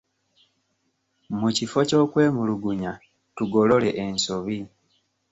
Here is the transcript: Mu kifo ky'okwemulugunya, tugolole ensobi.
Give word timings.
Mu 1.39 1.49
kifo 1.57 1.79
ky'okwemulugunya, 1.89 2.91
tugolole 3.35 3.89
ensobi. 4.03 4.59